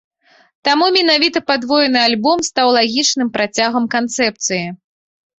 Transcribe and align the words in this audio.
Таму 0.67 0.85
менавіта 0.93 1.39
падвоены 1.49 1.99
альбом 2.07 2.41
стаў 2.47 2.67
лагічным 2.77 3.29
працягам 3.35 3.85
канцэпцыі. 3.97 4.63